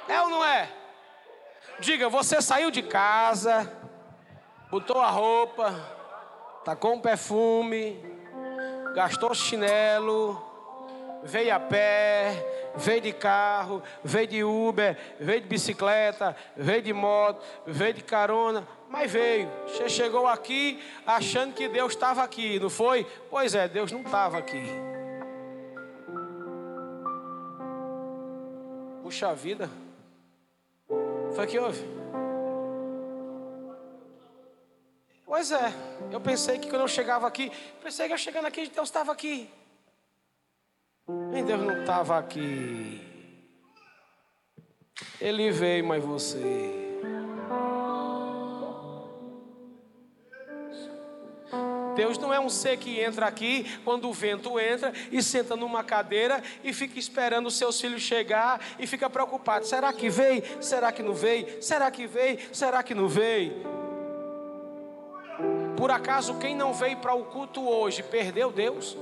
[0.08, 0.70] É ou não é?
[1.78, 3.70] Diga, você saiu de casa,
[4.70, 5.74] botou a roupa,
[6.64, 8.02] tacou um perfume,
[8.94, 10.42] gastou chinelo,
[11.22, 17.44] veio a pé, veio de carro, veio de Uber, veio de bicicleta, veio de moto,
[17.66, 19.50] veio de carona, mas veio.
[19.66, 23.04] Você chegou aqui achando que Deus estava aqui, não foi?
[23.28, 24.64] Pois é, Deus não estava aqui.
[29.02, 29.70] Puxa vida.
[31.36, 31.84] Foi que houve?
[35.26, 35.70] Pois é,
[36.10, 39.50] eu pensei que quando eu chegava aqui, pensei que eu chegando aqui, Deus estava aqui.
[41.36, 43.02] E Deus não estava aqui.
[45.20, 46.75] Ele veio, mas você.
[51.96, 55.82] Deus não é um ser que entra aqui quando o vento entra e senta numa
[55.82, 60.44] cadeira e fica esperando os seus filhos chegar e fica preocupado: será que veio?
[60.62, 61.62] Será que não veio?
[61.62, 62.38] Será que veio?
[62.54, 63.64] Será que não veio?
[65.76, 68.96] Por acaso quem não veio para o culto hoje perdeu Deus?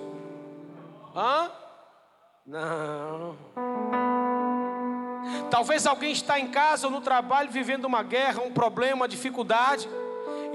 [1.15, 1.51] Hã?
[2.47, 3.37] Não.
[5.51, 9.89] Talvez alguém está em casa ou no trabalho vivendo uma guerra, um problema, uma dificuldade.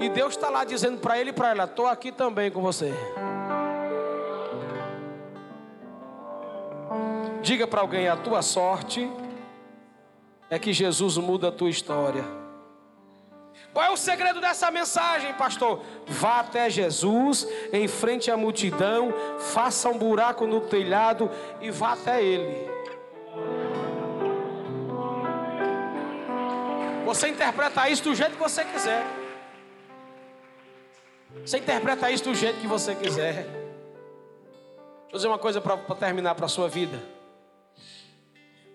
[0.00, 2.90] E Deus está lá dizendo para ele e para ela: Estou aqui também com você.
[7.42, 9.10] Diga para alguém: A tua sorte
[10.48, 12.24] é que Jesus muda a tua história.
[13.74, 15.82] Qual é o segredo dessa mensagem, pastor?
[16.06, 21.30] Vá até Jesus, em frente à multidão, faça um buraco no telhado
[21.60, 22.68] e vá até Ele.
[27.04, 29.19] Você interpreta isso do jeito que você quiser.
[31.44, 33.44] Você interpreta isso do jeito que você quiser.
[35.10, 37.00] Vou dizer uma coisa para terminar para a sua vida.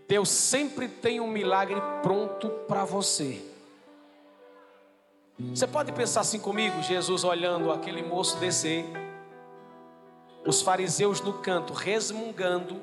[0.07, 3.41] Deus sempre tem um milagre pronto para você.
[5.37, 8.85] Você pode pensar assim comigo, Jesus olhando aquele moço descer,
[10.45, 12.81] os fariseus no canto resmungando,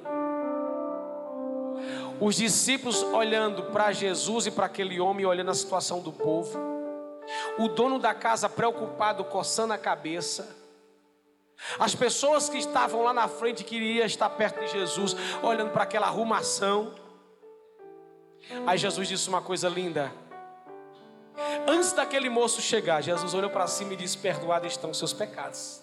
[2.21, 6.72] os discípulos olhando para Jesus e para aquele homem, olhando a situação do povo
[7.59, 10.57] o dono da casa preocupado, coçando a cabeça.
[11.79, 16.07] As pessoas que estavam lá na frente queriam estar perto de Jesus, olhando para aquela
[16.07, 16.95] arrumação.
[18.67, 20.13] Aí Jesus disse uma coisa linda.
[21.67, 25.81] Antes daquele moço chegar, Jesus olhou para cima e disse: Perdoados estão os seus pecados.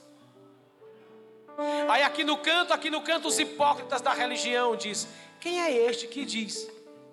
[1.89, 5.07] Aí aqui no canto, aqui no canto, os hipócritas da religião diz:
[5.39, 6.69] Quem é este que diz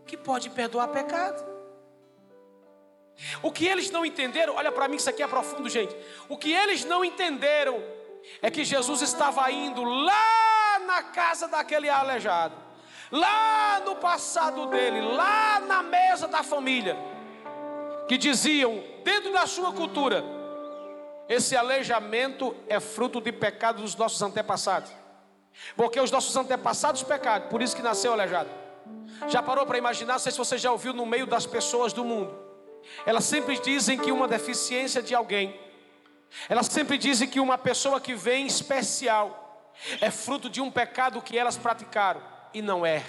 [0.07, 1.56] que pode perdoar pecado?
[3.43, 5.97] O que eles não entenderam, olha para mim, isso aqui é profundo, gente.
[6.29, 7.83] O que eles não entenderam
[8.43, 12.55] é que Jesus estava indo lá na casa daquele aleijado,
[13.11, 16.97] lá no passado dele, lá na mesa da família,
[18.09, 20.23] que diziam, dentro da sua cultura,
[21.29, 24.93] esse aleijamento é fruto de pecado dos nossos antepassados.
[25.75, 28.51] Porque os nossos antepassados pecaram, por isso que nasceu aleijado.
[29.27, 30.14] Já parou para imaginar?
[30.14, 32.47] Não sei se você já ouviu no meio das pessoas do mundo
[33.05, 35.59] elas sempre dizem que uma deficiência de alguém,
[36.49, 41.39] elas sempre dizem que uma pessoa que vem especial é fruto de um pecado que
[41.39, 42.22] elas praticaram,
[42.53, 43.05] e não é.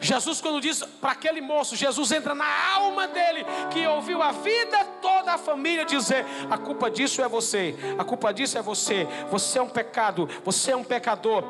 [0.00, 4.84] Jesus, quando diz para aquele moço, Jesus entra na alma dele, que ouviu a vida
[5.00, 9.58] toda a família dizer: a culpa disso é você, a culpa disso é você, você
[9.58, 11.44] é um pecado, você é um pecador,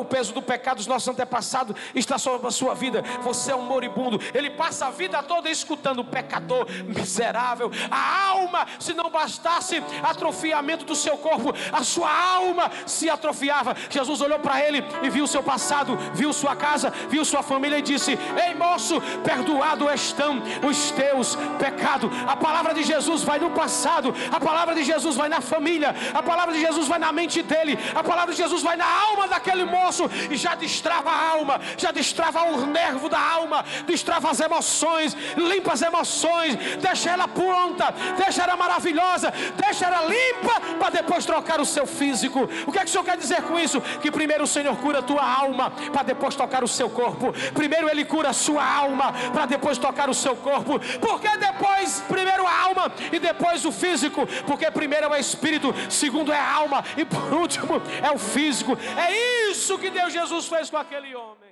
[0.00, 3.62] o, peso do pecado dos nossos antepassados está sobre a sua vida, você é um
[3.62, 4.20] moribundo.
[4.34, 10.94] Ele passa a vida toda escutando: pecador, miserável, a alma, se não bastasse atrofiamento do
[10.94, 13.76] seu corpo, a sua alma se atrofiava.
[13.90, 17.78] Jesus olhou para ele e viu o seu passado, viu sua casa, viu sua família
[17.78, 18.12] e disse:
[18.46, 22.08] Ei moço, perdoado estão os teus pecados.
[22.26, 26.22] A palavra de Jesus vai no passado, a palavra de Jesus vai na família, a
[26.22, 29.64] palavra de Jesus vai na mente dele, a palavra de Jesus vai na alma daquele
[29.64, 35.16] moço e já destrava a alma, já destrava o nervo da alma, destrava as emoções,
[35.36, 41.60] limpa as emoções, deixa ela pronta, deixa ela maravilhosa, deixa ela limpa para depois trocar
[41.60, 42.48] o seu físico.
[42.66, 43.80] O que é que o Senhor quer dizer com isso?
[44.02, 47.34] Que primeiro o Senhor cura a tua alma para depois tocar o seu corpo.
[47.54, 50.78] Primeiro ele cura a sua alma para depois tocar o seu corpo.
[51.00, 54.26] Porque depois, primeiro a alma e depois o físico.
[54.46, 58.76] Porque primeiro é o espírito, segundo é a alma e por último é o físico.
[58.96, 61.47] É isso que Deus Jesus fez com aquele homem.